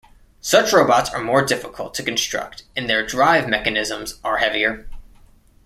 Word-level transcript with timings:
Such 0.39 0.73
robots 0.73 1.11
are 1.11 1.21
more 1.23 1.45
difficult 1.45 1.93
to 1.93 2.01
construct 2.01 2.63
and 2.75 2.89
their 2.89 3.05
drive 3.05 3.47
mechanisms 3.47 4.19
are 4.23 4.37
heavier. 4.39 4.89